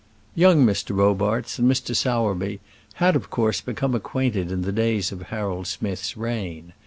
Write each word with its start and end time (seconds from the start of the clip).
Young 0.33 0.65
Robarts 0.89 1.59
and 1.59 1.69
Mr. 1.71 1.95
Sowerby 1.95 2.59
had, 2.95 3.15
of 3.15 3.29
course, 3.29 3.61
become 3.61 3.93
acquainted 3.93 4.51
in 4.51 4.63
the 4.63 4.71
days 4.71 5.11
of 5.11 5.21
Harold 5.29 5.67
Smith's 5.67 6.17
reign. 6.17 6.73